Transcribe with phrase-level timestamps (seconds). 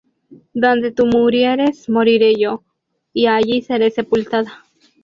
[0.55, 2.63] Donde tú murieres, moriré yo,
[3.13, 4.65] y allí seré sepultada: